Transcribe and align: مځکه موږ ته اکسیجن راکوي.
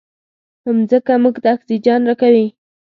مځکه 0.77 1.13
موږ 1.23 1.35
ته 1.43 1.49
اکسیجن 1.55 2.01
راکوي. 2.09 2.45